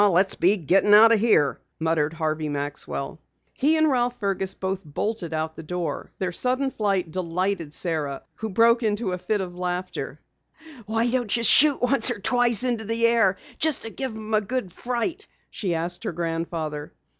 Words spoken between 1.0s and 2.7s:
of here," muttered Harvey